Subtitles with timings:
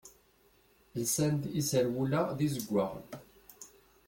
[1.01, 3.07] Lsan-d iserwula d izeggaɣen.